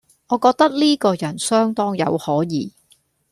[0.29, 2.73] 我覺得呢個人相當有可疑